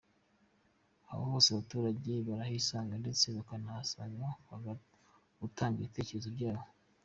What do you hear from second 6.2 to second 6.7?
byabo”.